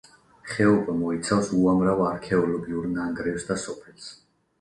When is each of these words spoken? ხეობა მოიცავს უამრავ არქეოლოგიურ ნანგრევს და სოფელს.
ხეობა 0.51 0.93
მოიცავს 1.01 1.51
უამრავ 1.57 2.01
არქეოლოგიურ 2.05 2.87
ნანგრევს 2.95 3.47
და 3.51 3.59
სოფელს. 3.65 4.09